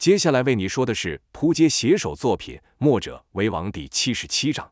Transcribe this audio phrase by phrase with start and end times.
[0.00, 4.70] 接下来为你说的是扑街写手作品《墨者为王》第七十七章。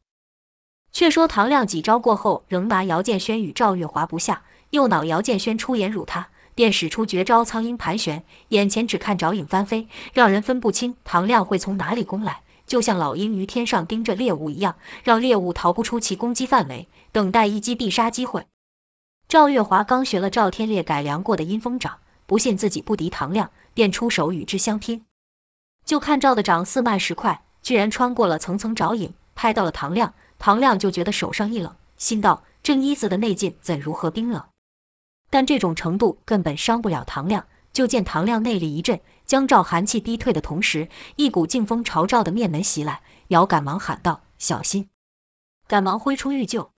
[0.90, 18.47] 却说唐亮几招过后，仍拿姚建轩与赵月华不下，又恼姚建轩出言辱他，便使出绝招苍鹰盘旋，眼前只看爪影翻飞，让人分不清唐亮会从哪里攻来，就像老鹰于天上盯着猎物一样，让猎物逃不出其攻击范围，等待一击必杀机会。
[19.29, 25.05] 赵月华刚学了赵天烈改良过的阴风掌，不信自己不敌唐亮，便出手与之相拼。
[25.89, 30.13] 就看赵的掌似慢时快，居然穿过了层层爪影，拍到了唐亮。
[30.39, 34.44] 唐亮就觉得手上一冷，心道：这妮子的内劲怎如何冰冷？
[35.30, 37.46] 但这种程度根本伤不了唐亮。
[37.72, 43.00] 就见唐亮内力一震，将赵寒气逼退的同时，一股劲风朝赵的面门袭来。
[43.28, 44.91] 姚赶忙喊道：“小心！”
[45.66, 46.70] 赶忙挥出欲救，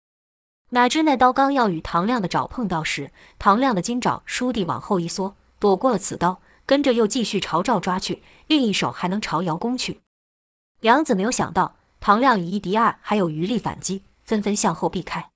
[0.69, 6.39] 哪知那刀刚要与唐亮的爪碰到时，唐亮的金爪倏地往后一缩，躲过了此刀。
[6.69, 10.01] 跟着又继续朝赵抓去，另一手还能朝姚攻去。
[10.81, 15.31] 两子没有想到唐亮以一敌二，还有余力反击，纷纷向后避开。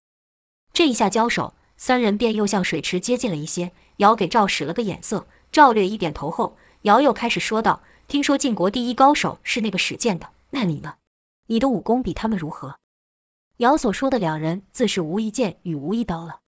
[0.73, 3.71] 这一下交手，三人便又向水池接近了一些。
[3.97, 10.97] 姚给赵使了个眼色，赵略一点头后，姚又开始说道：“听说晋国第一高手是那个史建的，那你呢？
[11.47, 12.77] 你的武功比他们如何？”
[13.57, 16.41] 姚所说的两人，自是无一剑与无一刀了。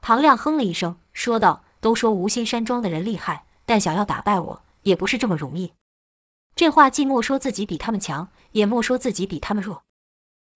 [0.00, 5.72] 唐亮哼了一声，说道：“都说无心山庄的人厉害。”但想要打败我，也不是这么容易。
[6.54, 9.82] 这话既莫说自己比他们强，也莫说自己比他们弱。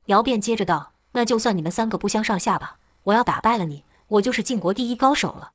[0.06, 2.78] 姚便接着道：“那就算你们三个不相上下吧。
[3.02, 5.52] 我要打败了你，我就是晋国第一高手了。”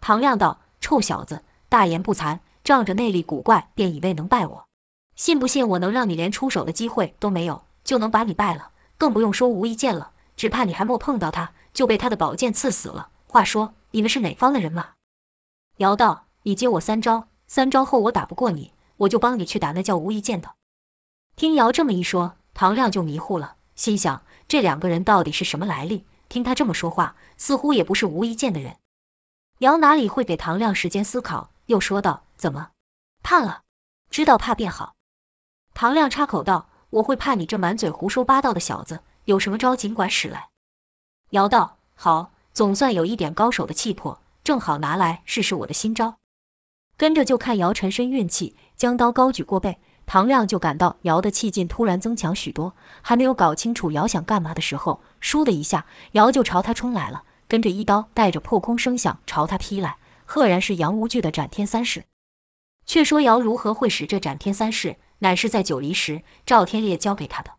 [0.00, 4.66] 唐亮道：“臭小子，大言不惭，仗着内力古怪，便以为能败我？
[5.16, 8.70] 信不信我能让你连出手的机会都没有，就能把你败了？
[8.96, 13.08] 更不用说无意剑了，只怕你还没碰到他，就被他的宝剑刺死了。
[13.26, 14.90] 话说，你们是哪方的人马？”
[15.78, 16.25] 姚道。
[16.46, 20.54] 你接我三招，三招后我打不过你，我就帮你去打那叫无一剑的。
[21.34, 26.04] 听姚这么一说，唐亮就迷糊了，心想这两个人到底是什么来历？
[26.28, 28.76] 听他这么说话，似乎也不是无一剑的人。
[29.58, 32.70] 姚哪里会给唐亮时间思考，又说道：“怎么
[33.24, 33.62] 怕了？
[34.08, 34.94] 知道怕便好。”
[35.74, 40.50] 唐亮插口道：“我会怕你这满嘴胡说八道的小子，有什么招尽管使来。”
[41.30, 46.18] 姚道：“好，总算有一点高手的气魄，正好拿来试试我的新招。”
[46.96, 52.74] 跟着就看姚沉身运气，将刀高举过背，唐亮就感到姚的气劲突然增强许多。
[53.02, 62.04] 还没有搞清楚姚想干嘛的时候，倏的一下，姚就朝他冲来了，跟着一刀带着破空声响朝他劈来，赫然是杨无惧的斩天三式。
[62.86, 67.50] 却说姚如何会使这斩天三式，乃是在九黎时赵天烈教给他的。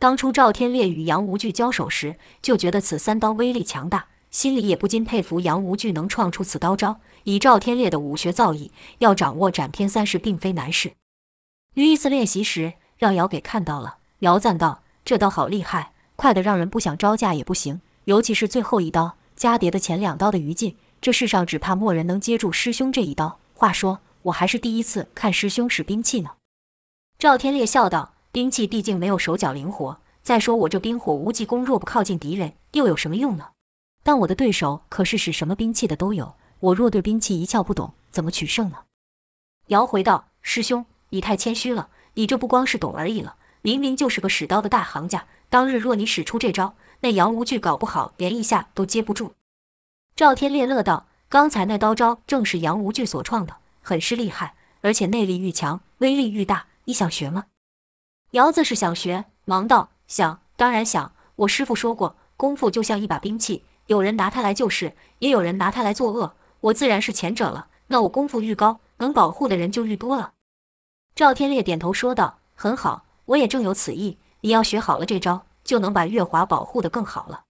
[0.00, 4.06] 当初赵天烈与杨无惧交手时，就觉得此三刀威力强大。
[4.30, 7.00] 心里也不禁佩服杨无惧能创出此刀招。
[7.24, 10.92] 以赵天烈的武学造诣，要掌握斩天三式并非难事。
[11.74, 13.98] 于一次练习时，让姚给看到了。
[14.20, 17.80] 姚赞道：“这刀好厉害，快得让人不想招架也不行。
[18.04, 23.38] 尤其是最后一刀，加叠的前两刀的余劲，这世上只怕没人能接住师兄这一刀。
[23.52, 26.30] 话说，我还是第一次看师兄使兵器呢。”
[27.18, 30.00] 赵天烈笑道：“兵器毕竟没有手脚灵活。
[30.22, 33.48] 再说我这冰火无极功，若不靠近敌人，又有什么用呢？”
[34.08, 38.78] 但我的对手可是使什么兵器的都有，我若对兵器一窍不懂，怎么取胜呢？
[39.66, 45.26] 姚回道：“师兄，你太谦虚了，你这不光是懂而已了，明明就是个使刀的大行家。
[45.50, 49.34] 当日若你使出这招，那杨无惧搞不好连一下都接不住。”
[50.16, 56.68] 赵天烈乐道：“刚才那刀招正是杨无惧所创的，很是厉害，而且内力愈强，威力愈大。
[56.84, 57.44] 你想学吗？”
[58.32, 61.12] 姚自是想学，忙道：“想，当然想。
[61.36, 66.36] 我师父说过，功夫就像一把兵器。”有人拿它来救世，也有人拿它来作恶。
[66.60, 67.68] 我自然是前者了。
[67.88, 70.34] 那我功夫愈高，能保护的人就愈多了。
[71.14, 74.18] 赵天烈点头说道：“很好，我也正有此意。
[74.42, 77.44] 你要学好了这招，就能把月华保护得更好了。”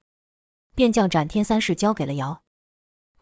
[0.76, 2.42] 便将斩天三式交给了姚。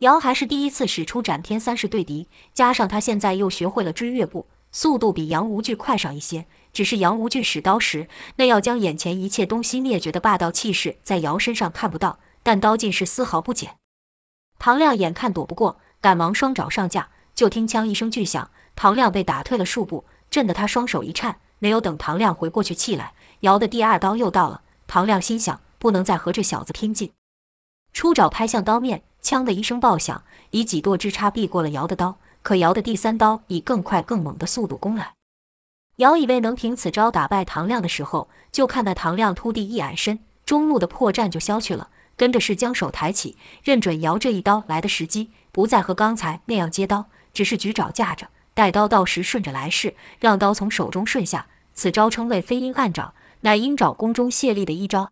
[0.01, 6.45] 姚还是第一次使出斩天三式对敌，加上他现在又学会了追月步，速度比杨无惧快上一些。
[6.75, 12.19] 只是杨无惧使刀时，那要将眼前一切东西灭绝的霸道气势，在姚身上看不到。
[12.47, 13.77] 但刀劲是丝毫不减，
[14.57, 21.41] 唐亮眼看躲不过，赶忙双爪上架，就听枪一声巨响，唐亮被打退了数步，震得他双手一颤。
[21.59, 24.63] 没有等唐亮回过去气来，姚的第二刀又到了。
[24.87, 27.11] 唐亮心想，不能再和这小子拼劲，
[27.93, 32.19] 出爪拍向刀面，锵的一声爆响，以几度之差避过了姚的刀。
[32.45, 35.15] 可姚的第三刀以更快更猛的速度攻来，
[35.97, 41.91] 姚以为能凭此招打败唐亮的时候，就看那唐亮突地一矮身，中路的破绽就消去了。
[42.17, 51.47] 跟着是将手抬起，认准姚这一刀来的时机，不再和刚才那样接刀，只是举爪架着，待刀到时顺着来势，让刀从手中顺下。
[51.75, 55.11] 此招称为飞鹰按爪，乃鹰爪功中卸力的一招。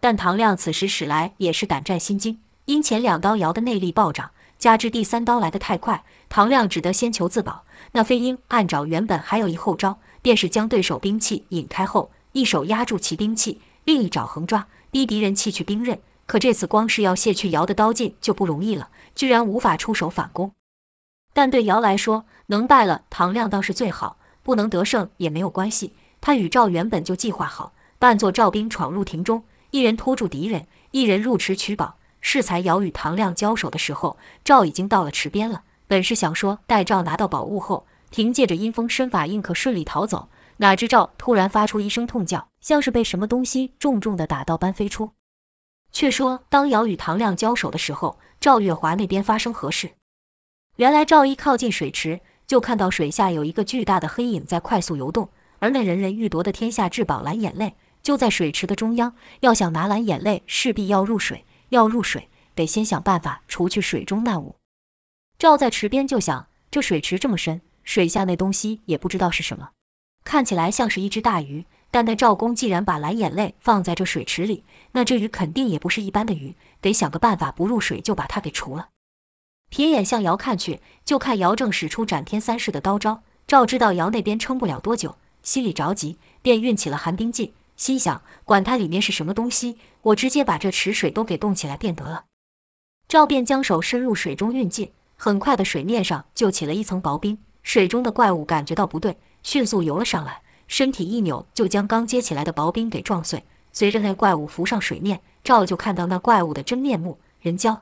[0.00, 7.64] 但唐亮此时使来也是胆战心惊，因前两刀姚的内力暴涨，加之第三刀来得太快，唐亮只得先求自保。
[7.92, 15.98] 那飞鹰按爪原本还有一后招，便是将对手兵器引开后，一手压住其兵器，另一爪横抓，逼敌人弃去兵刃。
[16.28, 20.52] 可这次光是要卸去姚的刀劲就不容易了，居然无法出手反攻。
[21.32, 25.94] 但对姚来说，能败了唐亮倒是最好，不能得胜也没有关系。
[26.20, 31.96] 他与赵原本就计划好，扮作赵兵闯入庭中，一人拖住敌人，一人入池取宝。
[32.20, 35.62] 适才姚与唐亮交手的时候，赵已经到了池边了。
[35.86, 40.28] 本是想说，待赵拿到宝物后，凭借着阴风身法应可顺利逃走。
[40.58, 45.12] 哪知赵突然发出一声痛叫，像是被什么东西重重的打到般飞出。
[45.92, 49.90] 却说，当姚与唐亮交手的时候，赵月华那边发生何事？
[50.76, 59.14] 原来赵一靠近水池，就看到水下有一个巨大的黑影在快速游动，而那人人欲夺的天下至宝蓝眼泪就在水池的中央。
[59.40, 64.54] 要想拿蓝眼泪，势必要入水，要入水得先想办法除去水中那物。
[65.38, 69.70] 赵在池边就想，这水池这么深，水下那东西也不知道是什么，
[70.22, 71.66] 看起来像是一只大鱼。
[71.90, 78.88] 但那赵公既然把蓝眼泪放在这水池里，那这鱼肯定也不是一般的鱼，得想个办法不入水就把它给除了。
[79.70, 83.22] 瞥眼向姚看去，就看姚正使出斩天三式的刀招。
[83.46, 92.26] 赵知道姚那边撑不了多久，心里着急，便运起了寒冰劲，心想：管它里面是什么东西，我直接把这池水都给冻起来便得了。
[93.08, 97.38] 赵便将手伸入水中运劲，很快的水面上就起了一层薄冰。
[97.62, 100.42] 水中的怪物感觉到不对，迅速游了上来。
[100.68, 103.42] 身体一扭，就将刚接起来的薄冰给撞碎。
[103.72, 107.80] 随着那怪物浮上水面，赵就看到那怪物的真面目——人蛟。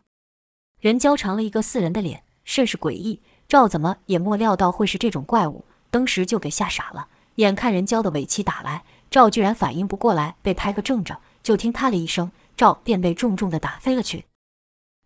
[0.80, 3.20] 人蛟长了一个似人的脸，甚是诡异。
[3.48, 7.08] 赵怎么也没料到会是这种怪物，当时就给吓傻了。
[7.36, 14.26] 眼看人蛟的尾气打来，赵居然反应不过来，被拍个正着，就听“啪”了一声，赵便被重重的打飞了去。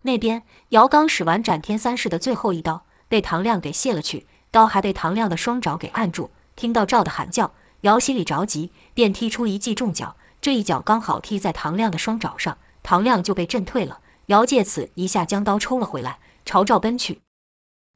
[0.02, 6.30] 那边姚刚使完斩天三式的最后一刀，被唐亮给卸了去，刀还被唐亮的双爪给按住。
[6.56, 7.52] 听到赵的喊叫。
[7.82, 14.00] 姚心里着急，便踢出一记重脚，这一脚刚好踢在唐亮的双爪上，唐亮就被震退了。
[14.26, 17.22] 姚借此一下将刀抽了回来，朝赵奔去。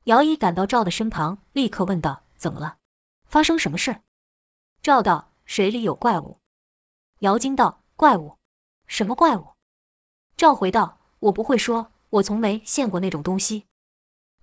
[0.05, 2.77] 姚一赶到赵的身旁，立刻问道：“怎么了？
[3.27, 4.01] 发生什么事？”
[4.83, 6.39] 赵道：“水里有怪物。”
[7.21, 8.37] 姚惊道：“怪物？
[8.87, 9.49] 什么怪物？”
[10.37, 13.67] 赵回道：“我不会说，我从没见过那种东西。”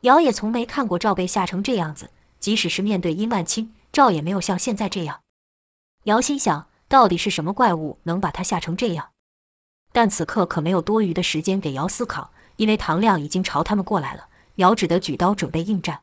[0.02, 2.10] 姚也从没看过赵被吓成这样子，
[2.40, 5.22] 即使是面对殷万清，赵也没有像现在这样。
[6.06, 9.10] 姚心想，到底是什么怪物能把他吓成这样？
[9.92, 14.28] 但此刻可没有多余的时间给姚思考，因为唐亮已经朝他们过来了。
[14.56, 16.02] 姚只得举刀准备应战。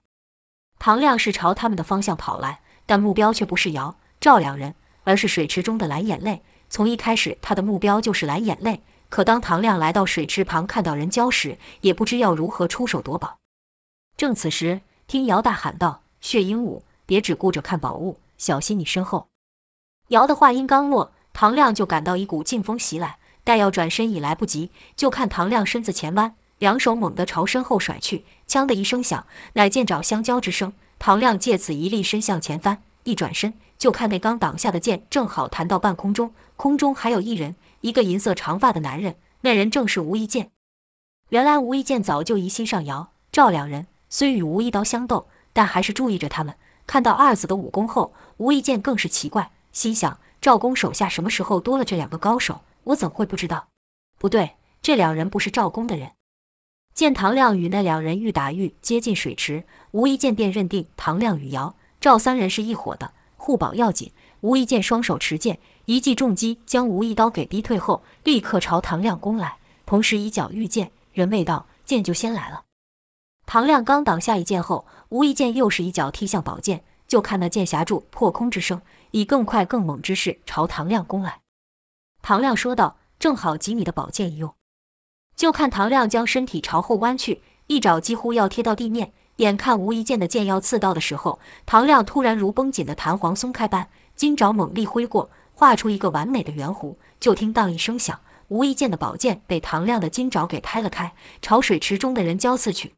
[0.79, 6.43] 唐亮是朝他们的方向跑来，但目标却不是姚、赵两人，而是水池中的蓝眼泪。
[6.71, 8.83] 从一开始，他的目标就是蓝眼泪。
[9.09, 13.39] 可当唐亮来到水池旁，看到人蛟时，也不知要如何出手夺宝。
[14.17, 19.29] 正此时，听姚大喊道：“血鹦鹉，别只顾着看宝物，小心你身后。”
[20.09, 24.71] 姚的话音刚落，唐亮就感到一股劲风袭来，待要转身已来不及。
[24.97, 30.73] 就看唐亮身子前弯，两手猛地朝身后甩去，锵的一声响，乃剑爪相交之声。
[30.99, 40.51] 唐亮借此一立身向前翻，一转身就看那刚挡下的剑正好弹到半空中，空中还有一人，一个银色长发的男人，那人正是吴一剑。
[41.29, 46.55] 原来吴一剑早就疑心上姚、赵两人，虽与吴一刀相斗，但还是注意着他们。
[46.87, 49.51] 看到二子的武功后，吴一剑更是奇怪。
[49.73, 52.63] 心想：赵公手下什么时候多了这两个高手？
[52.85, 53.69] 我怎会不知道？
[54.19, 56.13] 不对，这两人不是赵公的人。
[56.95, 64.11] 见唐亮与那两人愈打愈接近水池，吴一剑便认定唐亮与姚、赵三人是一伙的，护宝要紧。
[64.41, 72.63] 吴一剑双手持剑，一记重击将吴一刀给逼退后，立刻朝唐亮攻来，同时以脚御剑，人未到，剑就先来了。
[73.47, 78.81] 唐亮刚挡下一剑后，吴一剑又是一脚踢向宝剑，就看那剑匣柱破空之声。
[79.13, 81.41] 以更快更猛之势朝唐亮攻来，
[82.23, 84.55] 唐亮说道：“正好集你的宝剑一用。”
[85.37, 89.13] 就看唐亮将身体朝后弯去，一爪几乎要贴到地面。
[89.37, 96.97] 眼看无一剑的剑要刺到的时候，唐亮突然如绷紧的弹簧松开般，金爪猛力挥过，画出一个完美的圆弧。
[97.21, 102.95] 就听当一声响，无一剑的宝剑被唐亮的金爪给拍了开，朝水池中的人蛟刺去。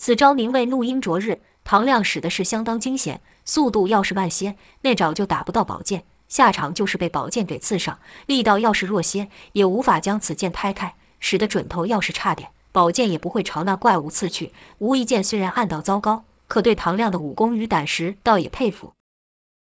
[0.00, 1.42] 此招名为怒鹰啄日。
[1.62, 10.94] 唐亮使的是相当惊险，速度要是慢些，那爪就打不到宝剑，下场就是被宝剑给刺上；力道要是弱些，也无法将此剑拍开。
[11.20, 14.54] 使得准头要是差点，宝剑也不会朝那怪物刺去。
[14.78, 18.94] 吴一剑虽然暗道糟糕，可对唐亮的武功与胆识倒也佩服。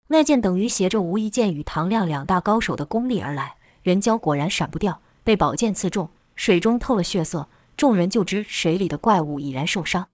[0.10, 7.48] 那剑等于携着无意剑与唐亮两大高手的功力而来，人蛟果然闪不掉，被宝剑刺中，水中透了血色。
[7.78, 10.08] 众人就知水里的怪物已然受伤。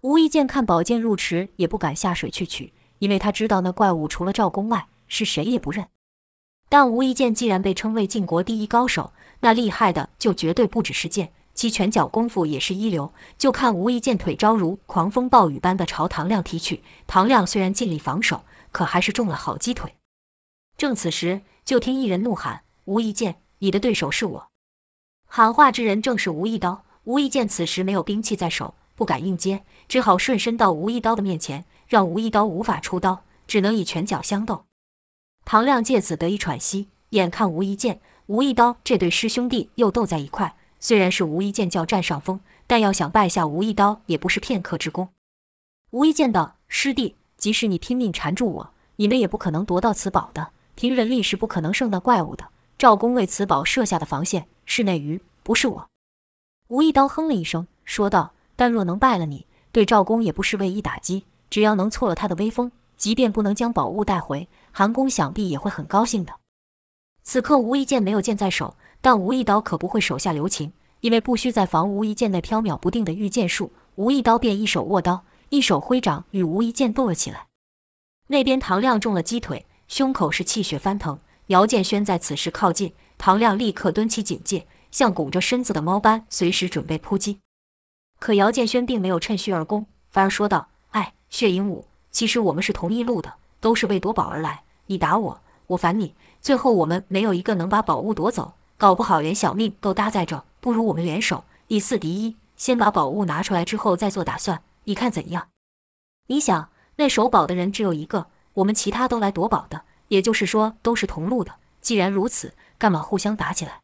[0.00, 5.88] 无意剑看宝剑入池，也不敢下水去取，因为他知道那怪物除了赵公外，是谁也不认。
[6.68, 13.12] 但无意剑既然被称为晋国第一高手，那厉害的就绝对不只是剑，其拳脚功夫也是一流。
[13.36, 19.96] 就看无意剑腿招如狂风暴雨般的朝唐亮踢去，唐亮虽然尽力防守，可还是中了好几腿。
[20.76, 24.48] 正此时，就听一人怒喊：“无意剑，你的对手是我！”
[25.26, 26.84] 喊话之人正是无意刀。
[27.02, 34.64] 无意剑此时没有兵器在手，不敢硬接，只好顺身到无意刀的面前，让无意刀无法出刀，只能以拳脚相斗。
[35.44, 36.88] 唐亮借此得以喘息。
[37.10, 45.08] 眼看无意剑、无意刀这对师兄弟又斗在一块，虽然是无意剑较占上风，但要想败下无意刀，也不是片刻之功。
[45.90, 50.50] 无意剑道：“师弟，即使你拼命缠住我，你们也不可能夺到此宝的。
[50.74, 52.48] 凭人力是不可能胜那怪物的。
[52.76, 55.88] 赵公为此宝设下的防线是那鱼，不是我。”
[56.68, 61.22] 无意刀哼了一声，说道：“但若能败了你，对赵公也不失为一打击。
[61.48, 66.34] 只要能挫了他的威风，即便不能将宝物带回，韩公想必也会很高兴的。”
[67.22, 70.72] 此刻无意剑没有剑在手，但无意刀可不会手下留情，
[71.02, 77.46] 因为不需再防无意剑那飘渺不定的御剑术，无意刀便一手握刀，一手挥掌，与无意剑斗了起来。
[78.26, 81.20] 那边唐亮中了鸡腿，胸口是气血翻腾。
[81.46, 84.66] 姚建轩在此时靠近，唐亮立刻蹲起警戒。
[84.90, 87.38] 像拱着身子的猫般，随时准备扑击。
[88.18, 94.64] 可姚建轩并没有趁虚而攻，反而说道：“哎，血影武，其实我们是同一路的，都是为夺宝而来。
[94.86, 100.44] 你打我，我反你，最后我们没有一个能把宝物夺走，搞不好连小命都搭在这。
[100.60, 104.62] 不如我们联手，以四敌一，先把宝物拿出来，之后再做打算。
[104.84, 105.48] 你看怎样？
[106.26, 111.54] 你想，那守宝的人只有一个，我们其他都来夺宝的，也就是说都是同路的。
[111.80, 113.80] 既然如此，干嘛互相打起来？”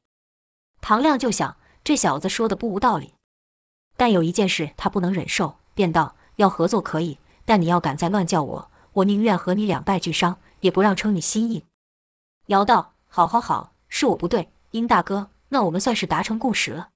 [0.83, 3.14] 唐亮就想，这小子说的不无道理，
[3.97, 11.65] 但有一件事他不能忍受，便道：“要合作可以，但你要敢再乱叫我，我宁愿和你两败俱伤，也不让称你心意。”
[12.47, 16.91] 姚道：“好好好，是我不对，殷大哥，那我们算是达成共识了。”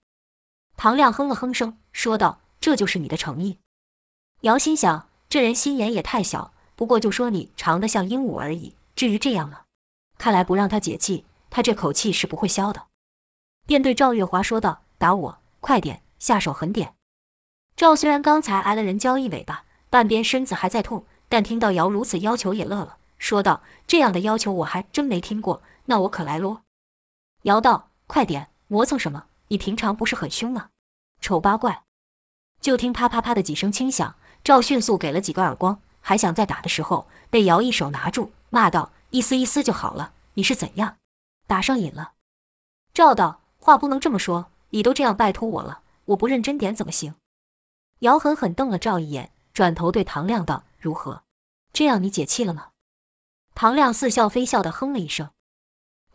[0.76, 3.59] 唐亮哼了哼声，说道：“这就是你的诚意。”
[4.43, 9.62] 姚心想，这人心眼也太小，不过就说你长得像鹦鹉而已，至于这样吗？
[10.17, 12.87] 看来不让他解气，他这口气是不会消的。
[13.67, 16.95] 便对赵月华说道：“打我，快点，下手狠点。”
[17.77, 26.63] 赵虽然刚才挨了人蛟一尾巴，半边身子还在痛，但听到姚如此要求也乐了，说道：“这样的要求我还真没听过，那我可来喽。”
[27.43, 29.27] 姚道：“快点，磨蹭什么？
[29.49, 30.71] 你平常不是很凶吗？
[31.21, 31.85] 丑八怪！”
[32.61, 40.97] 就听啪啪啪的几声轻响，赵迅速给了几个耳光，还想再打的时候，被姚一手拿住，骂道：“一丝一丝就好了，你是怎样？
[41.47, 42.13] 打上瘾了？”
[42.93, 43.41] 赵道。
[43.61, 47.15] 话不能这么说，你都这样拜托我了，我不认真点怎么行？
[48.00, 51.23] 姚狠狠瞪了赵一眼，转头对唐亮道：“如何？
[51.73, 52.69] 这样你解气了吗？”
[53.55, 55.31] 唐亮似笑非笑地哼了一声。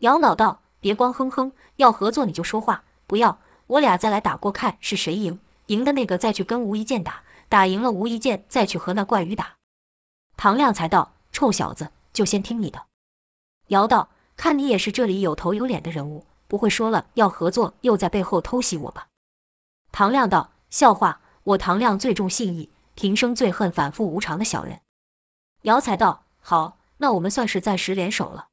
[0.00, 9.54] 姚恼道：“别光哼哼，要合作你就说话，不要我俩再来打过，看是谁赢，赢的那个再去跟无一剑打，打赢了无一剑再去和那怪鱼打。”
[10.36, 12.86] 唐亮才道：“臭小子，就先听你的。”
[13.68, 19.06] 姚道：“看你也是这里有头有脸的人物。”不会说了要合作，又在背后偷袭我吧？
[19.96, 24.80] 唐亮道：“笑话，我唐亮最重信义，平生最恨反复无常的小人。”
[25.62, 28.48] 姚才道：“好，那我们算是暂时联手了。”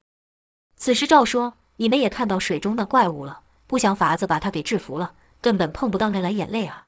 [0.77, 6.86] 此时赵说：“你们也看到水中的怪物了，不想法子把他给制服了，根本碰不到那蓝眼泪啊。”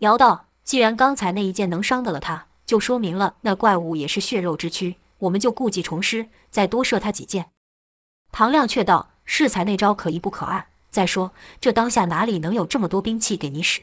[0.00, 7.50] 姚道：“既然刚才那一剑能伤得了他，就说明了那怪物也是血肉之躯，我们就故技重施，再多射他几箭。”
[8.30, 9.08] 唐亮却道。
[9.24, 10.66] 适才那招可一不可二。
[10.92, 13.82] 再说，这当下哪里能有这么多兵器给你使？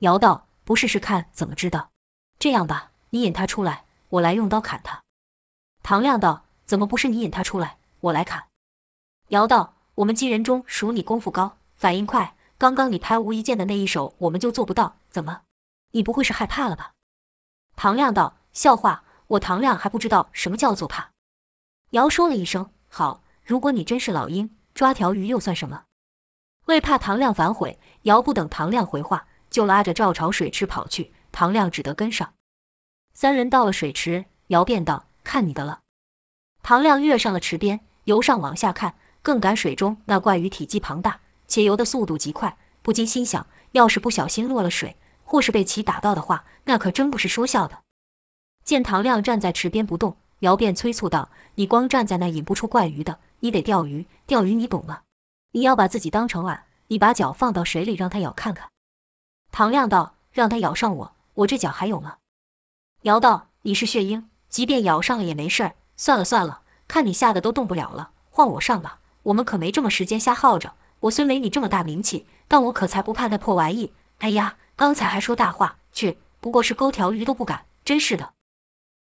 [0.00, 1.90] 姚道：“不试试看怎么知道？
[2.38, 5.02] 这样吧，你引他出来，我来用刀砍他。”
[5.84, 8.44] 唐亮道：“怎么不是你引他出来，我来砍？”
[9.28, 12.34] 姚道：“我们几人中属你功夫高，反应快。
[12.56, 14.96] 刚刚你拍无一剑的那一手，我们就做不到。
[15.10, 15.42] 怎么？
[15.90, 16.92] 你不会是害怕了吧？”
[17.76, 21.10] 唐亮道：“笑话，我唐亮还不知道什么叫做怕。”
[21.92, 25.84] 姚说了一声：“好。”如果你真是老鹰，抓条鱼又算什么？
[26.66, 31.12] 为怕唐亮反悔，姚不等唐亮回话，就拉着赵朝水池跑去。
[31.30, 32.34] 唐亮只得跟上。
[33.12, 35.80] 三人到了水池，姚便道：“看你的了。”
[36.62, 47.80] 唐亮跃上了池边，由上往下看，更感水中那怪鱼体积庞大，且游的速度极快，不禁心想：要是不小心落了水，或是被其打到的话，那可真不是说笑的。
[48.64, 54.06] 见唐亮站在池边不动，姚便催促道：“你光站在那引不出怪鱼的，你得钓鱼。
[54.26, 55.02] 钓鱼你懂吗？
[55.54, 58.68] 你要把自己当成碗，你把脚放到水里让它咬看看。”
[59.52, 62.16] 唐亮道：“让它咬上我，我这脚还有吗？”
[63.02, 65.76] 姚道：“你是血鹰，即便咬上了也没事儿。
[65.96, 68.98] 算了算了，看你吓得都动不了了，换我上吧。
[69.22, 70.74] 我们可没这么时间瞎耗着。
[71.00, 73.92] 我虽没你这么大名气，但我可才不怕那破玩意。
[74.18, 78.32] 哎呀，刚才还说大话，去，不过是钩条鱼都不敢，真是的。”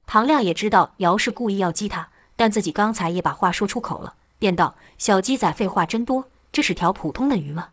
[0.05, 7.71] 唐亮也知道姚是故意要激他，但自己刚才也把话说出口了，便道：“小鸡仔废话真多，这是条普通的鱼吗？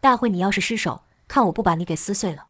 [0.00, 2.46] 大会你要是失手，看我不把你给撕碎了。”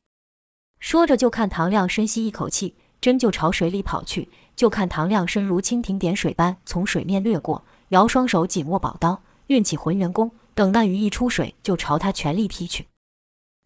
[0.79, 4.31] 说着，就看唐亮深吸一口气，真就朝水里跑去。
[4.55, 12.87] 就看唐亮身如蜻蜓点水般从水面掠过，姚双手紧握宝刀，运起浑元功，等那鱼一出水，就朝他全力劈去。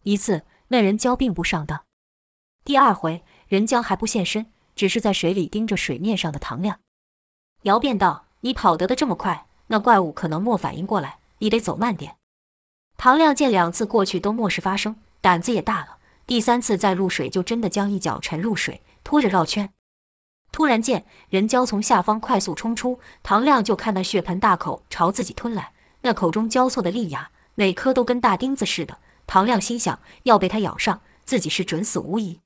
[0.01, 1.81] 一次，那人蛟并不上当；
[2.65, 4.47] 第二回，人蛟还不现身。
[4.75, 6.79] 只是在水里盯着水面上的唐亮，
[7.61, 12.15] 姚便道：“你跑得的这么快，那怪物可能没反应过来，你得走慢点。”
[12.97, 15.97] 唐亮见两次过去都没事发生，胆子也大了。
[16.25, 19.71] 第三次再入水，就真的将一脚沉入水，拖着绕圈。
[20.51, 28.97] 突然间，人蛟从下方快速冲出，唐亮就看那血盆大口朝自己吞来，那口中交错的利牙，每颗都跟大钉子似的。
[29.27, 32.39] 唐亮心想，要被他咬上，自己是准死无疑。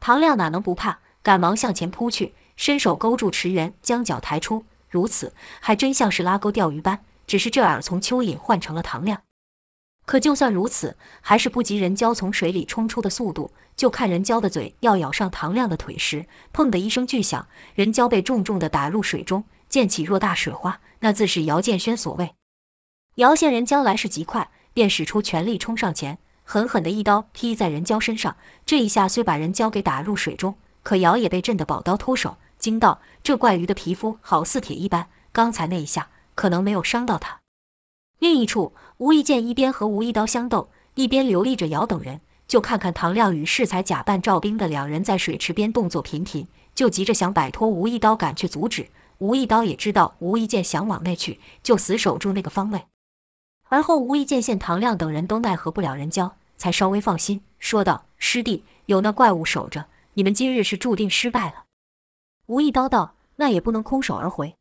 [0.00, 1.00] 唐亮哪能不怕？
[1.22, 4.64] 赶忙向前扑去，伸手勾住池缘，将脚抬出。
[4.88, 9.22] 如此还真像是拉钩钓鱼般，只是这儿从蚯蚓换成了唐亮。
[10.04, 13.52] 可就算如此，还是不及人蛟从水里冲出的速度。
[13.74, 20.80] 就看人蛟的嘴要咬上唐亮的腿时，砰的一声巨响，人蛟被重重地打入水中，溅起偌大水花。
[21.00, 22.34] 那自是姚建轩所为。
[23.16, 28.36] 姚县人蛟来势极快，便使出全力冲上前，狠狠的一刀劈在人蛟身上。
[28.64, 30.54] 这一下虽把人蛟给打入水中。
[30.82, 37.40] 可姚也被震得宝刀脱手，惊道：“这怪鱼的皮肤好似铁一般，刚才那一下可能没有伤到他。”
[38.20, 42.20] 另一处，吴义剑一边和吴一刀相斗，一边留意着姚等人。
[42.46, 46.46] 就看看唐亮与适才假扮赵兵的两人在水池边动作频频，
[46.76, 48.88] 就急着想摆脱吴一刀赶去阻止。
[49.18, 52.84] 吴一刀也知道吴义剑想往内去，就死守住那个方位。
[53.68, 61.64] 而后吴一剑见唐亮等人都奈何不了人蛟，才稍微放心，说道：“师弟，有那怪物守着。”你们今日是注定失败了。
[62.46, 64.54] 吴一刀道：“那也不能空手而回。”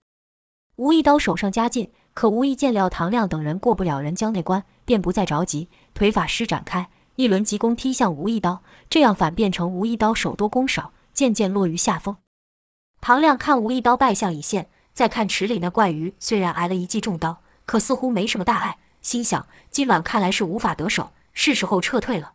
[0.78, 12.18] 吴一刀手上加劲，可无意见料唐亮等人过不了人蛟那关，便不再着急，腿法施展开，一轮急攻踢向吴一刀，这样反变成吴一刀手多攻少，渐渐落于下风。
[13.00, 22.34] 唐亮看吴一刀败相已现，再看池里那怪鱼，虽然挨了一记重刀，可似乎没什么大碍，心想今晚看来是无法得手，是时候撤退了。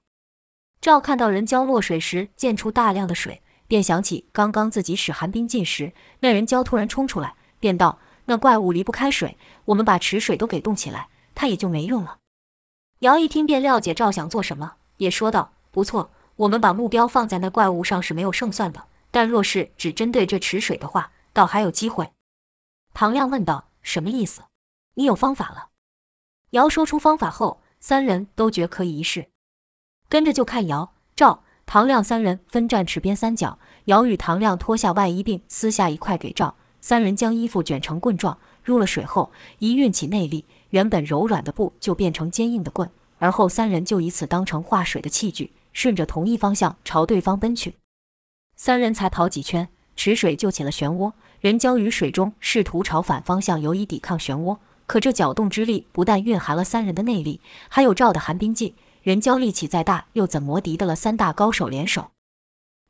[0.80, 7.98] 赵看到人蛟落水时溅出大量的水，便想起刚刚自己使寒冰劲时，那人蛟突然冲出来，便道
[8.30, 12.18] ：“那怪物离不开水，我们把池水都给冻起来，它也就没用了。”
[13.00, 22.12] 姚一听便了解赵想做什么，也说道：“不错，我们把目标放在那怪物上是没有胜算的，但若是只针对这池水的话，倒还有机会。”
[22.94, 24.42] 唐亮问道：“什么意思？
[24.94, 25.70] 你有方法了？”
[26.50, 29.30] 姚说出方法后，三人都觉可以一试。
[30.08, 33.58] 跟着就看姚、赵、唐亮三人分站池边三角。
[33.86, 36.54] 姚与唐亮脱下外衣，并撕下一块给赵。
[36.90, 42.90] 三人将衣服卷成棍状，入了水后，一运起内力，原本柔软的布就变成坚硬的棍。
[43.20, 47.76] 而后三人就以此当成化水的器具，顺着同一方向朝对方奔去。
[48.56, 51.12] 三人才跑几圈，池水就起了漩涡。
[51.40, 58.74] 人交于水中试图朝反方向游移抵抗漩涡，可这搅动之力不但蕴含了三人的内力，还有赵的寒冰劲。
[59.04, 62.10] 人交力气再大，又怎么敌得了三大高手联手？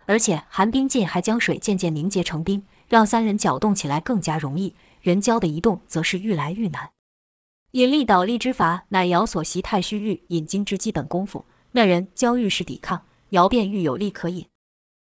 [0.07, 4.75] 而且寒冰劲还将水渐渐凝结成冰，让三人搅动起来更加容易。
[5.01, 6.91] 人蛟的移动则是愈来愈难。
[7.71, 11.47] 引力倒立之法乃姚所习太虚御引经之基本功夫。
[11.71, 14.45] 那人蛟愈是抵抗，姚便愈有力可引。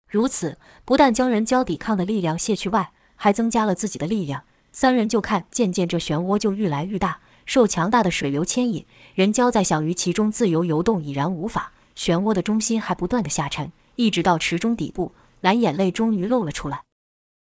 [0.07, 4.45] 如此，不但将人蛟抵抗的力量卸去外，还增加了自己的力量。
[4.71, 7.21] 三人就看渐渐这漩涡就愈来愈大。
[7.47, 16.83] 受强大的水流牵引，人蛟在想于其中自由游动已然无法，漩涡的中心还不断的下沉，一直到池中底部，蓝眼泪终于露了出来。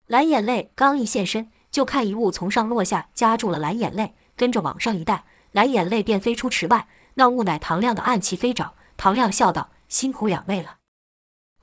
[0.07, 6.87] 蓝眼泪刚一现身，就看一物从上落下，夹住了蓝眼泪，跟着往上一带，蓝眼泪便飞出池外。
[7.15, 8.73] 那物乃唐亮的暗器飞爪。
[8.97, 10.77] 唐亮笑道：“辛苦两位了。”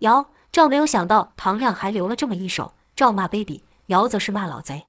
[0.00, 4.86] 姚、赵没有想到唐亮还留了这么一手，赵骂卑鄙，姚则是骂老贼。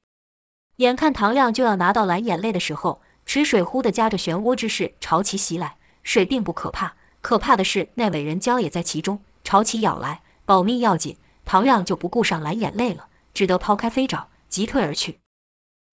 [0.78, 11.18] 眼看唐亮就要拿到蓝眼泪的时候，池水忽地夹着漩涡之势朝其袭来，水并不可怕，可怕的是那尾人蛟也在其中朝其咬来，保命要紧。
[11.46, 15.20] 唐亮就不顾上蓝眼泪了，只得抛开飞爪，急退而去。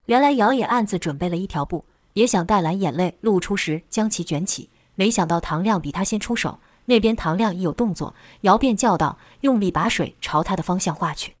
[0.05, 4.69] 原来姚也暗自准备了一条布，也想待蓝眼泪露出时将其卷起。
[4.95, 11.35] 没想到唐亮比他先出手，那边唐亮一有动作，姚便叫道，用力把水朝他的方向划去，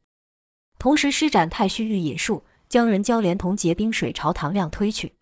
[0.77, 5.13] 同时施展太虚御引术，将人胶连同结冰水朝唐亮推去。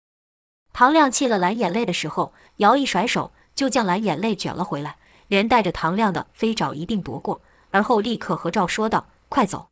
[0.73, 4.97] 唐亮弃了蓝眼泪的时候，姚一甩手就将蓝眼泪卷了回来，
[5.29, 9.69] 连带着唐亮的飞爪一并夺过，而后立刻和赵说道：“快走！”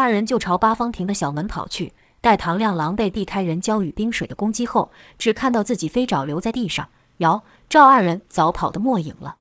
[0.00, 1.92] 二人就朝八方亭的小门跑去。
[2.22, 9.36] 待唐亮狼狈避开人胶与冰水的攻击后，只看到自己飞爪留在地上，姚、赵二人早跑得没影了。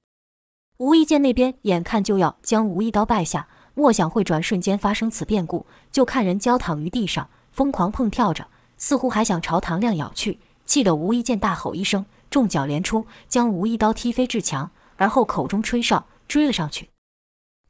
[0.78, 10.40] 无意剑那边眼看就要将吴一刀败下，莫想会转瞬间发生此变故，就看人胶躺于地上，疯狂蹦跳着，似乎还想朝唐亮咬去。
[10.66, 16.90] 气得吴一剑大吼一声，重脚连出，将吴一刀踢飞至墙，而后口中吹哨追了上去。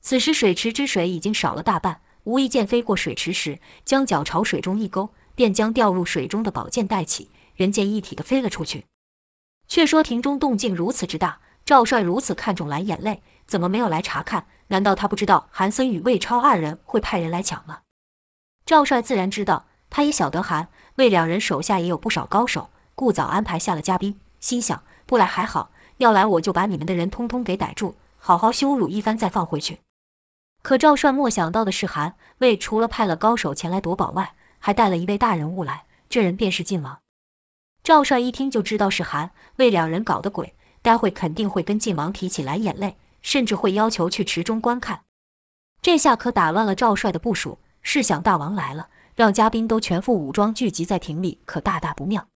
[0.02, 8.86] 此时水池之水已经少了大半，无意间飞过水池时，将脚朝水中一勾，便将掉入水中的宝剑带起，人剑一体的飞了出去。
[9.68, 14.46] 却说亭中动静如此之大，赵帅如此看重蓝眼泪，怎么没有来查看？
[14.68, 17.80] 难道他不知道韩森与魏超二人会派人来抢吗？
[18.64, 22.70] 赵帅自然知道，他也晓得韩魏两人手下也有不少高手。
[22.94, 29.80] 故早安排下了嘉宾，心想不来还好，要来我就把你们的人通通给逮住，好好羞辱一番再放回去。
[30.62, 37.00] 可赵帅没想到的是，韩魏除了派了高手前来夺宝外，还带了一位大人物来，这人便是晋王。
[37.82, 45.02] 赵帅一听就知道是韩魏两人搞的鬼，待会肯定会跟晋王提起蓝眼泪，甚至会要求去池中观看。
[45.82, 52.28] 这下可打乱了赵帅的部署，试想大王来了，让嘉宾都全副武装聚集在亭里，可大大不妙。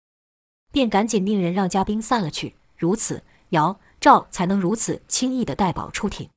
[0.71, 6.29] 便赶紧命人让嘉宾散了去，如此姚赵才能如此轻易地带宝出庭。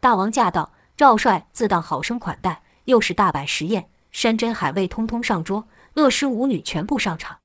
[0.00, 7.38] 大王驾到，赵帅自当好生款待，又是大摆食宴，山珍海味通通上桌，乐师舞女全部上场。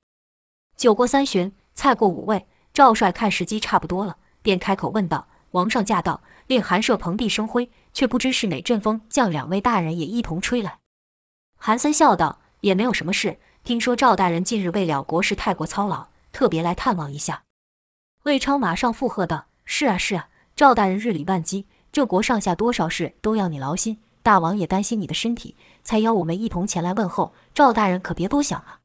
[0.76, 10.80] 酒过三巡，菜过五味，赵帅看时机差不多了，便开口问道：“王上驾到，令韩舍蓬荜生辉，却不知是哪阵风，将两位大人也一同吹来。”
[11.56, 17.44] 韩森笑道：“也没有什么事。”听说赵大人近日为了国事太过操劳，特别来探望一下。
[18.24, 24.00] 魏超马上附和道：“是啊，是啊，赵大人日理万机，这国上下多少事都要你劳心。
[24.22, 27.34] 大王也担心你的身体，才邀我们一同前来问候。
[27.54, 28.82] 赵大人可别多想啊。”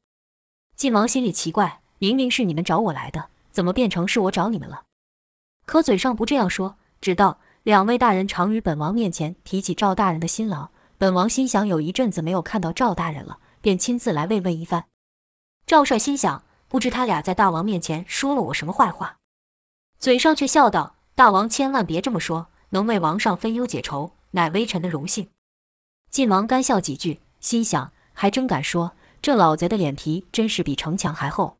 [0.79, 4.83] 晋王心里奇怪，明明是你们找我来的，怎么变成是我找你们了？
[5.67, 13.39] 可嘴上不这样说，只道两位大人常于本王面前提起赵大人的辛劳，本王心想有一阵子没有看到赵大人了。
[13.61, 14.85] 便亲自来慰问一番。
[15.67, 19.17] 赵帅心想，不知他俩在大王面前说了我什么坏话，
[19.99, 25.29] 嘴上却笑道：“大王千万别这么说，能为王上分忧解愁，乃微臣的荣幸。”
[26.11, 31.57] 晋王干笑几句，心想还真敢说，这老贼的脸皮真是比城墙还厚。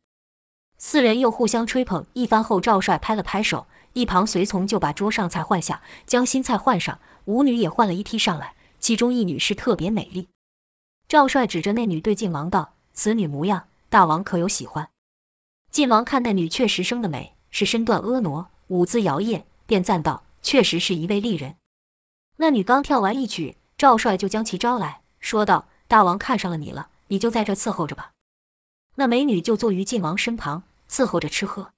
[0.77, 10.27] 四人又互相吹捧一番后，赵帅拍了拍手，一旁随从就把桌上菜换下，将新菜换上，舞女也换了一梯上来，其中一女是特别美丽。
[11.07, 14.89] 赵帅指着那女对晋王道：“此女模样，大王可有喜欢？”
[15.69, 21.55] 晋王看那女确实生得美，是身段婀娜，舞姿摇曳，便赞道：“确实是一位丽人。”
[22.37, 28.11] 那女刚跳完一曲，赵帅就将其招来说道：“大王看上了你了，你就在这伺候着吧。”
[28.95, 31.71] 那美女就坐于晋王身旁伺候着吃喝。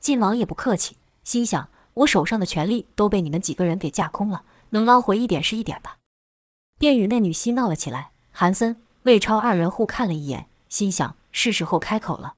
[0.00, 5.98] 晋王也不客气，心想：“我手上的权力都被你们几个人给架空了，能捞回一点是一点吧。”
[6.78, 8.12] 便与那女嬉闹了起来。
[8.32, 12.36] 韩森、魏超二人互看了一眼，心想是时候开口了。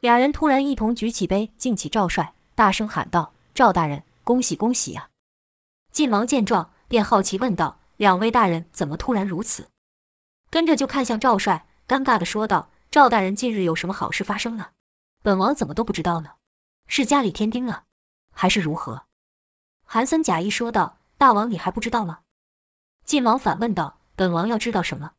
[0.00, 5.10] 俩人突然一同举起杯敬起赵帅，大声喊道：“赵大人，恭喜恭喜呀！”
[5.92, 9.68] 晋王见状，便好奇问道：“两位大人怎么突然如此？”
[10.50, 14.72] 跟着就看向赵帅，尴尬地说道：“赵大人近日有什么好事发生了？
[15.22, 16.32] 本王怎么都不知道呢？
[16.88, 17.84] 是家里添丁了，
[18.32, 19.06] 还是如何？”
[19.86, 22.20] 韩森假意说道：“大王你还不知道吗？”
[23.04, 24.00] 晋王反问道。
[24.16, 25.14] 本王要知道什么？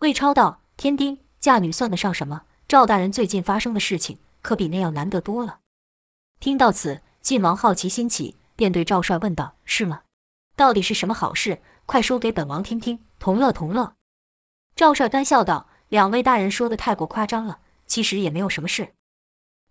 [0.00, 2.46] 魏超道：“添丁嫁女算得上什么？
[2.66, 5.60] 赵大人最近发生的事情，可比那样难得多了。”
[6.40, 10.00] 听到此，晋王好奇心起，便对赵帅问道：“是吗？
[10.56, 11.60] 到底是什么好事？
[11.84, 13.92] 快说给本王听听，同乐同乐。”
[14.74, 18.94] 赵帅干笑道：“两位大人说的太过夸张了，其实也没有什么事。”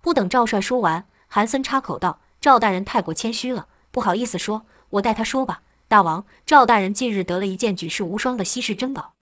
[0.03, 9.15] 不等赵帅说完，韩森插口道：“赵大人太过谦虚了，不好意思说，我代他说吧。”大王，赵大人近日得了一件举世无双的稀世珍宝。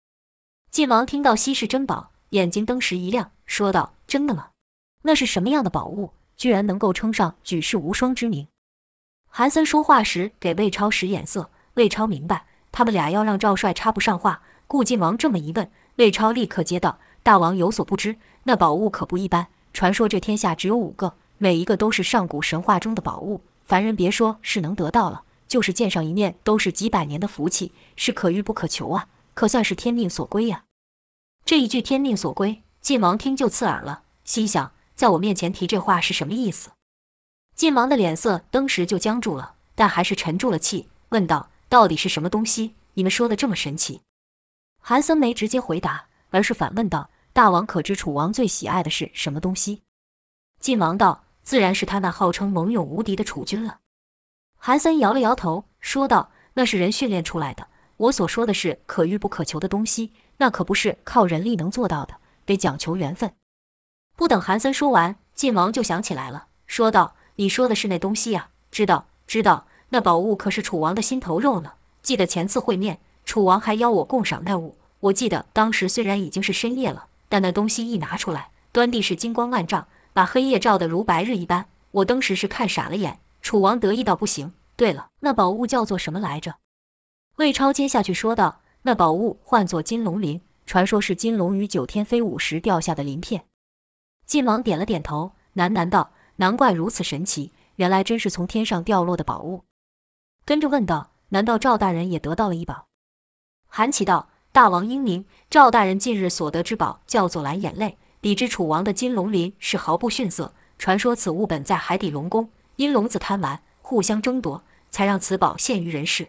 [0.69, 4.49] 晋王听到稀世珍宝，眼睛登时一亮，说道：“真的吗？
[5.03, 8.47] 那是什么样的宝物，居然能够称上举世无双之名？”
[9.27, 14.41] 韩森说话时给魏超使眼色，魏超明白他们俩要让赵帅插不上话。
[14.67, 19.47] 顾晋王这么一问，魏超立刻接道：“大王有所不知，那宝物可不一般。
[19.73, 30.63] 传说这天下只有五个，每一个都是上古神话中的宝物，凡人别说是能得到了，就是见上一面都是几百年的福气，是可遇不可求啊，可算是天命所归呀。”
[31.45, 36.71] 这一句“天命所归”，晋王听就刺耳了，心想：在我面前提这话是什么意思？
[37.53, 42.75] 晋王的脸色登时就僵住了，但还是沉住了气，问道：“到底是什么东西？
[42.93, 44.01] 你们说的这么神奇？”
[44.79, 49.81] 韩森没直接回答，而是反问道：“大王可知楚王最喜爱的是什么东西？”
[50.59, 53.79] 晋王道：“自然是他那号称猛勇无敌的楚军了。”
[54.57, 57.67] 韩森摇了摇头，说道：“那是人训练出来的。
[57.97, 63.33] 我所说的是可遇不可求的东西，那可不是靠人力能做到的，得讲求缘分。”
[64.15, 67.15] 不等韩森说完，晋王就想起来了，说道。
[67.37, 68.47] 你说的是那东西呀？
[68.71, 69.67] 知道，知道。
[69.89, 71.73] 那宝物可是楚王的心头肉呢。
[72.01, 74.77] 记得前次会面，楚王还邀我共赏那物。
[75.01, 81.65] 我记得当时虽然已经是深夜了，但那东西一拿出来，端地是金光万丈，把黑夜照得如白日一般。
[81.91, 83.19] 我当时是看傻了眼。
[83.41, 84.53] 楚王得意到不行。
[84.77, 86.55] 对了，那宝物叫做什么来着？
[87.35, 93.43] 魏超接下去说道：“那宝物唤作金龙鳞，传说是金龙于九天飞舞时掉下的鳞片。”
[94.25, 96.11] 晋王点了点头，喃喃道。
[96.37, 99.63] 难怪如此神奇，原来真是从天上掉落的宝物。
[100.43, 102.87] 跟着问道：“难道赵大人也得到了一宝？”
[103.67, 110.53] 韩琦道：“大王英明，赵大人近日所得之宝叫做蓝眼泪，比之楚王的金龙鳞是毫不逊色。
[110.77, 114.61] 传说此物本在海底龙宫，因龙子贪玩，互相争夺，
[114.91, 116.27] 才让此宝现于人世。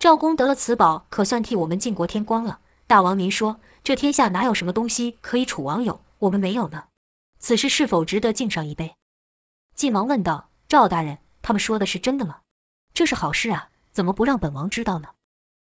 [0.00, 2.58] 赵公得了此宝，可算替我们晋国添光了。
[2.88, 6.86] 大王您说，这天下哪有什么东西可以楚王有，我们没有呢？
[7.44, 8.96] 此事是否值得敬上一杯？”
[9.76, 12.40] 晋王问道：“赵大人，他们说的是真的吗？
[12.94, 15.10] 这是好事啊，怎么不让本王知道呢？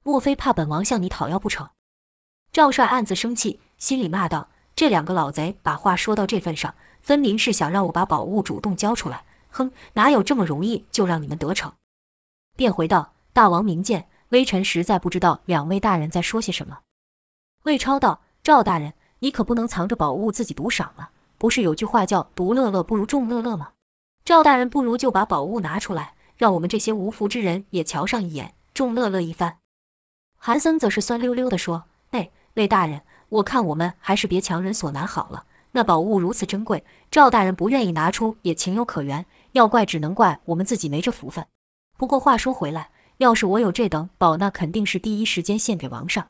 [0.02, 1.72] 莫非怕本王向你讨要不成？”
[2.54, 9.26] 赵帅暗自生气，心里骂道：“这两个老贼把话说到这份上，分明是想让我把宝物主动交出来。
[9.50, 11.74] 哼，哪有这么容易就让你们得逞？”
[12.56, 16.80] 便回道：“大王明鉴，微臣实在不知道两位大人在说些什么。”
[17.64, 21.10] 魏超道：“赵大人，你可不能藏着宝物自己独赏了。
[21.44, 23.74] 不是有句话叫‘独乐乐不如众乐乐’吗？”
[24.24, 29.58] 赵大人不如就把宝物拿出来，让我们这些无福之人也瞧上一眼，众乐乐一番。
[30.38, 35.46] 韩森则是酸溜溜地说：“哎，魏大人，我看我们还是别强人所难好了。
[35.74, 39.26] 那宝物如此珍贵，赵大人不愿意拿出也情有可原。
[39.52, 41.46] 要怪只能怪我们自己没这福分。
[41.98, 46.30] 不过话说回来，要是我有这等宝，那肯定是第一时间献给王上。”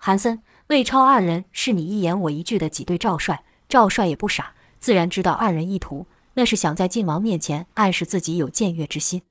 [0.00, 6.04] 韩森、魏超二人是你一言我一句的挤兑赵帅，赵帅也不傻，自然知道二人意图。
[6.34, 9.22] 那是想在晋王面前暗示自己有僭越之心。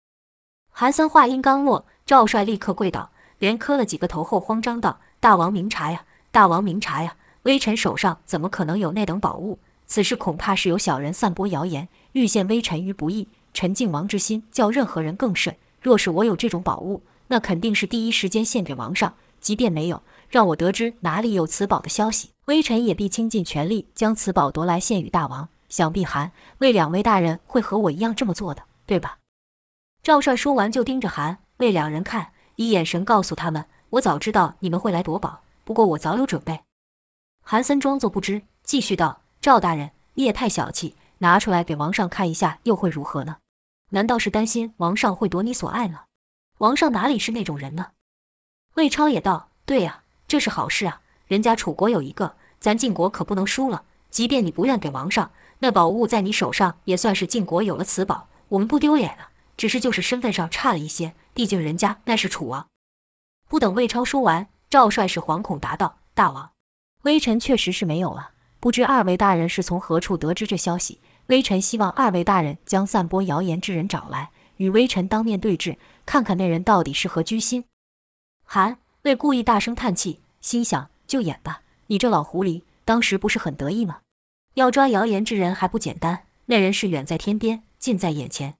[0.72, 7.16] 韩森话音刚落，赵帅立刻跪倒，连磕了几个头后，慌张道：“大王明察呀，大王明察呀！
[7.44, 9.60] 微臣手上怎么可能有那等宝物？
[9.86, 13.28] 此事恐怕是有小人散播谣言，欲陷微臣于不义。
[13.54, 15.56] 臣敬王之心，较任何人更甚。
[15.80, 19.14] 若是我有这种宝物，那肯定是第一时间献给王上。
[19.40, 20.02] 即便没有，
[20.32, 29.20] 让我得知哪里有此宝的消息，微臣也必倾尽全力将此宝夺来献与大王。”想必韩魏两位大人会和我一样这么做的，对吧？
[30.04, 36.64] 赵帅说完，就盯着韩魏两人看，以眼神告诉他们：“我早知道你们会来夺宝，不过我早有准备。”
[37.42, 43.38] 韩森装作不知，继续道：“赵大人，你也太小气，拿出来给王上看一下，又会如何呢？
[43.92, 46.04] 难道是担心王上会夺你所爱吗？
[46.58, 47.92] 王上哪里是那种人呢？”
[48.76, 53.84] 魏超也道：“对呀，这是好事啊，人家楚国有一个，咱晋国可不能输了。
[54.10, 55.32] 即便你不愿给王上。”
[55.64, 59.30] 那宝物在你手上，也算是晋国有了此宝，我们不丢脸啊。
[59.56, 62.66] 只是就是身份上差了一些，毕竟人家那是楚王。
[63.48, 66.50] 不等魏超说完，赵帅是惶恐答道：“大王，
[67.04, 68.32] 微臣确实是没有了。
[68.60, 71.00] 不知二位大人是从何处得知这消息？
[71.28, 77.66] 微臣希望二位大人将散播谣言之人找来，与微臣当面对质，看看那人到底是何居心。”
[78.44, 84.00] 韩魏故意大声叹气，心想：就演吧，你这老狐狸，当时不是很得意吗？
[84.54, 88.56] 要抓谣言之人还不简单，那人是远在天边，近在眼前。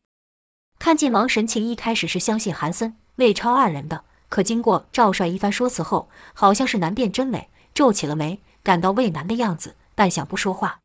[0.78, 10.82] 看晋王神情，一开始是相信韩森、魏超二人的，可经过赵帅一番说辞后，好像是难辨真伪，皱起了眉，感到为难的样子，半晌不说话。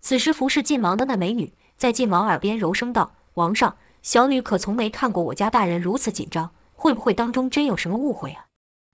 [0.00, 8.46] 此时服侍晋王的那美女在晋王耳边柔声道：“王上，小女可从没看过我家大人如此紧张，会不会当中真有什么误会啊？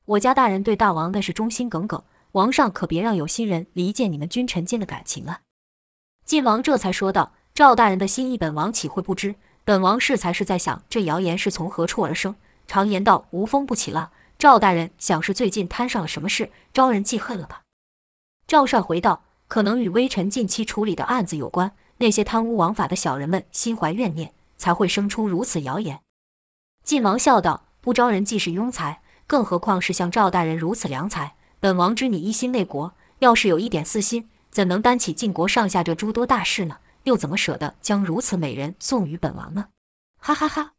[0.05, 5.41] 我家大人对大王那是忠心耿耿。”王上可别让有心人离间你们君臣间的感情啊！
[6.25, 9.37] 晋王这才说道：“赵大人的心意，本王岂会不知？
[9.65, 12.35] 本王适才是在想，这谣言是从何处而生。
[12.67, 14.11] 常言道，无风不起浪。
[14.39, 17.63] 赵大人想是最近摊上了什么事，招人记恨了吧？”
[18.47, 21.73] 赵帅回道：“可能与微臣近期处理的案子有关。
[21.99, 26.01] 那些贪污枉法的小人们心怀怨念，才会生出如此谣言。”
[26.85, 31.36] 晋王笑道：“不招人既是庸才，更何况是像赵大人如此良才。
[31.67, 36.77] 本王知你一心为国，要是有一点私心，怎能担起晋国上下这诸多大事呢？
[37.03, 39.67] 又怎么舍得将如此美人送与本王呢？”
[40.23, 40.75] 哈哈哈！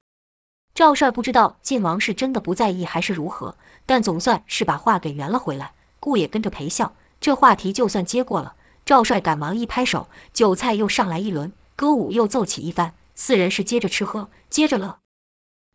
[0.73, 6.95] 赵帅不知道晋王是真的不在意还是如何，但总算是把话给圆了回来，故也跟着陪笑。
[7.19, 15.00] 这话题就算接过了，赵帅赶忙一拍手，酒菜又上来一轮，歌舞又奏起一番，四人是接着吃喝，接着乐。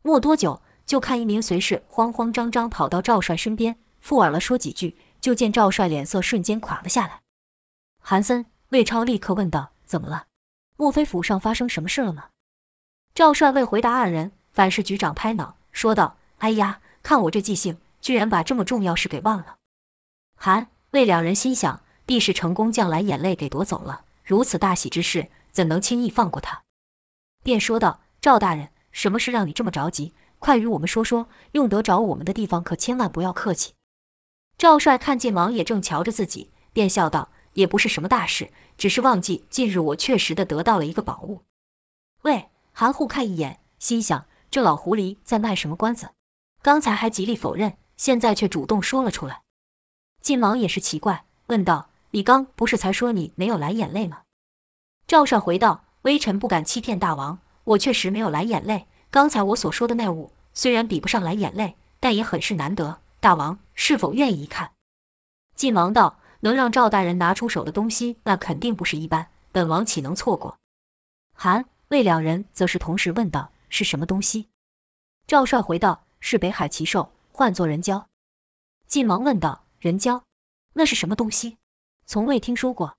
[0.03, 7.23] 没多久，就看一名随侍慌慌张张跑到赵帅身边，附耳了说几句，就见赵帅脸色瞬间垮了下来。
[8.01, 10.27] 韩森、魏超立刻问道：“怎么了？
[10.77, 12.29] 莫非府上发生什么事了吗？”
[13.15, 19.57] 赵帅未回答二人，反是局长拍脑，说道：“哎呀，看我这记性，居然把这么重要事给忘了。”
[20.37, 20.69] 韩。
[20.93, 24.05] 魏两人心想，必是成功将蓝眼泪给夺走了。
[24.23, 26.65] 如此大喜之事，怎能轻易放过他？
[27.43, 30.13] 便说道：“赵大人，什么事让你这么着急？
[30.39, 31.29] 快与我们说说。
[31.53, 33.73] 用得着我们的地方，可千万不要客气。”
[34.59, 41.43] 赵帅看见王也正瞧着自己，便笑道：“也不是什么大事，只是忘记近日我确实的得到了一个宝物。”
[42.23, 46.11] 喂韩护看一眼，心想：这老狐狸在卖什么关子？
[46.63, 49.43] 刚才还极力否认，现在却主动说了出来。
[50.21, 54.23] 晋王也是奇怪，问道：“你刚不是才说你没有蓝眼泪吗？”
[55.09, 58.87] 赵帅回道：“微臣不敢欺骗大王，我确实没有蓝眼泪。
[59.11, 63.01] 刚才我所说的那物，虽然比不上蓝眼泪，但也很是难得。
[63.23, 64.73] 大王是否愿意看？”
[65.55, 69.29] 晋王道：“能让赵大人拿出手的东西，那肯定不是一般。
[69.53, 70.59] 本王岂能错过？”
[71.39, 74.49] 韩、魏两人则是同时问道：“是什么东西？”
[75.29, 78.07] 赵帅回道：“是北海奇兽，唤作人蛟。”
[78.89, 79.65] 晋王问道。
[79.79, 80.23] 人蛟，
[80.75, 81.59] 那是什么东西？
[82.07, 82.97] 从未听说过。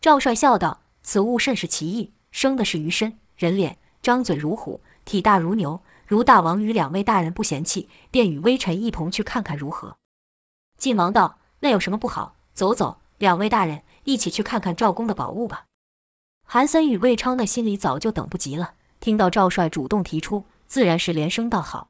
[0.00, 5.82] 赵帅笑道：“此物甚是奇异，生的是鱼身人脸，张嘴如虎，体大如牛。
[6.08, 9.98] 如大王与两位大人不嫌弃，便与微臣一同去看看如何？”
[10.78, 12.34] 晋王道：“那有什么不好？
[12.54, 15.66] 走走，两位大人一起去看看赵公的宝物吧。”
[16.50, 21.88] 韩森与魏昌那心里早就等不及了，听到赵帅主动提出，自然是连声道好。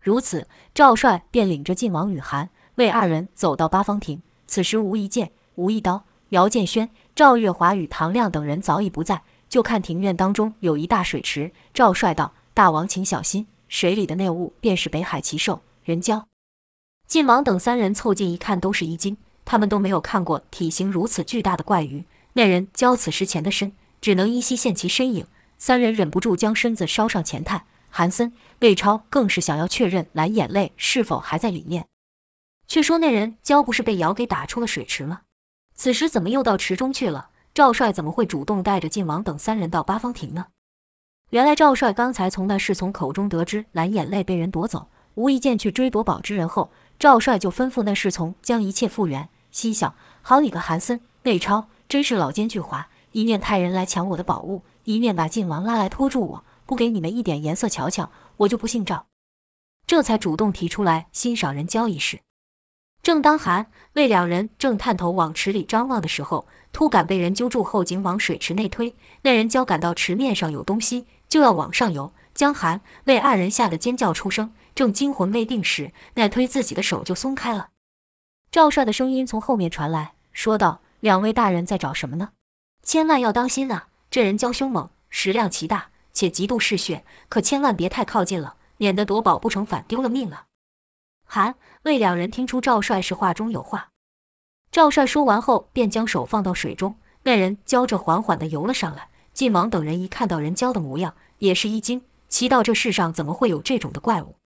[0.00, 2.48] 如此，赵帅便领着晋王与韩。
[2.76, 9.22] 魏二人走到八方亭，此时吴一剑、吴一刀、姚建轩、赵月华与唐亮等人早已不在。
[9.48, 11.52] 就看庭院当中有一大水池。
[11.74, 16.24] 赵帅道：“大王请小心，水里的那物便是北海奇兽人蛟。”
[17.06, 19.16] 晋王等三人凑近一看，都是一惊。
[19.44, 22.04] 他们都没有看过体型如此巨大的怪鱼。
[22.34, 25.26] 那人蛟此时潜的深，只能依稀现其身影。
[25.58, 27.64] 三人忍不住将身子稍上前探。
[27.90, 31.86] 韩森、魏超更是想要确认蓝眼泪是否还在里面。
[32.66, 35.22] 却说那人蛟不是被咬给打出了水池吗？
[35.74, 37.30] 此时怎么又到池中去了？
[37.52, 40.46] 赵帅怎么会主动带着晋王等三人到八方亭呢？
[41.32, 49.26] 原来赵帅刚才从那侍从口中得知蓝眼泪被人夺走，无意间去追夺宝之人后，赵帅就吩咐那侍从将一切复原。
[49.50, 59.06] 心想：好你个韩森、魏超，真是老奸巨猾，一面派人来抢我的宝物，一面把晋王拉来拖住我，不给你们一点颜色瞧瞧，我就不姓赵。
[59.86, 62.20] 这才主动提出来欣赏人蛟一事。
[63.02, 68.94] 正当韩魏两人正探头往池里张望的时候，突感被人揪住后颈往水池内推。
[69.22, 74.52] 那人交感到池面上有东西，就要往上游，将韩魏二人吓得尖叫出声。
[74.74, 77.70] 正惊魂未定时，那推自己的手就松开了。
[78.50, 82.32] 赵帅的声音从后面传来，说道：“两位大人在找什么呢？
[82.82, 83.88] 千万要当心啊！
[84.10, 90.44] 这人蛟凶猛，食量奇大，且极度嗜血，可千万别太靠近了，免得夺宝不成反丢了命啊。”
[91.24, 93.88] 韩魏两人听出赵帅是话中有话，
[94.70, 99.08] 赵帅说完后，便将手放到水中，那人蛟着缓缓地游了上来。
[99.32, 104.36] 晋王等人一看到人蛟的模样，也是一惊，奇道这世上怎么会有这种的怪物？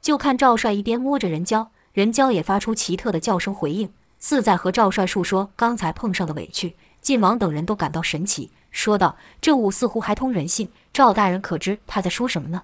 [0.00, 6.76] 就看赵帅一边摸着人蛟，人蛟也发出奇特的叫声回应，似在和赵帅述说刚才碰上的委屈。
[7.00, 12.62] 晋王等人都感到神奇，说道：“这物似乎还通人性，赵大人可知他在说什么呢？”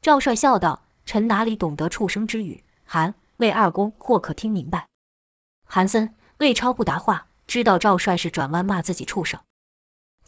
[0.00, 0.82] 赵帅笑道。
[1.08, 2.62] 臣哪里懂得畜生之语？
[2.84, 4.86] 韩魏二公或可听明白。
[5.64, 9.40] 韩森、魏超不答话，知道赵帅是转弯骂自己畜生。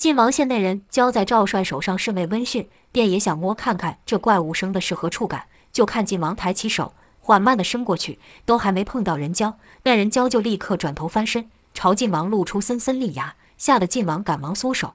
[0.00, 5.44] 晋王见那人交在赵帅手上甚为温驯，便也想摸看看这怪物生的是何触感。
[5.72, 14.94] 就看晋王抬起手，缓慢地伸过去，都还没碰到人蛟，那人蛟就立刻转头翻身，朝晋王露出森森利牙，吓得晋王赶忙缩手。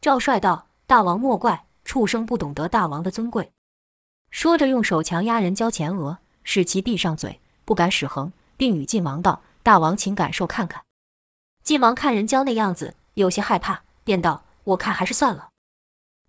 [0.00, 3.52] 赵帅道：“大王莫怪，畜生不懂得大王的尊贵。”
[4.32, 10.82] 说着，用手强压人蛟前额，使其闭上嘴，不敢使横，并与晋王道：“大王，请感受看看。”
[11.62, 15.50] 晋王看人娇那样子，有些害怕，便道：“我看还是算了。”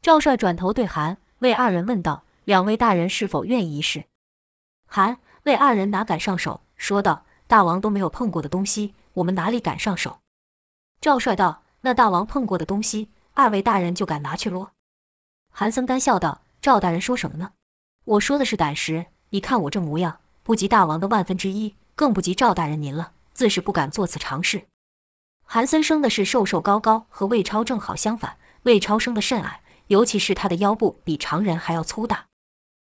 [0.02, 4.06] 赵帅转头对韩魏二人问道：“两位大人是否愿意一试？”
[4.90, 10.18] 韩魏二人哪敢上手，说道：“大王都没有碰过的东西，我们哪里敢上手？”
[11.00, 14.72] 赵帅道：“那大王碰过的东西，二位大人就敢拿去啰？”
[15.54, 17.52] 韩僧干笑道：“赵大人说什么呢？
[18.06, 19.06] 我说的是胆识。
[19.30, 24.66] 你看我这模样，不及大王的万分之一，更不及赵大人您了，自是不敢做此尝试。”
[25.50, 28.36] 韩森生的是瘦瘦高高，和魏超正好相反。
[28.64, 32.26] 魏超生的甚矮，尤其是他的腰部比常人还要粗大。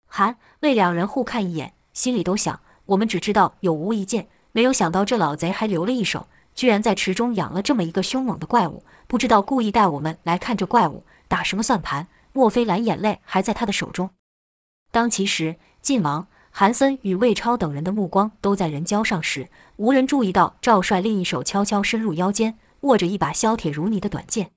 [0.08, 6.28] 韩魏两人互看一眼，心里都想：我们只知道有无一剑，没有想到这老贼还留了一手。
[6.56, 12.08] 居然在池中养了这么一个凶猛的怪物，不知道故意带我们来看这怪物打什么算盘？
[12.34, 14.10] 莫非蓝眼泪还在他的手中？
[14.92, 24.52] 当其时，晋王、韩森与魏超等人的目光都在人胶上时，无人注意到赵帅另一手悄悄伸入腰间，握着一把削铁如泥的短剑。